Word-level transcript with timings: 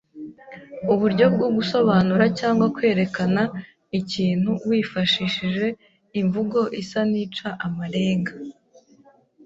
uburyo 0.93 1.25
bwo 1.35 1.47
gusobanura 1.55 2.25
cyangwa 2.39 2.65
kwerekana 2.75 3.41
ikintu 3.99 4.51
wifashishije 4.69 5.67
imvugo 6.19 6.59
isa 6.81 7.01
n’ica 7.11 7.49
amarenga 7.65 8.33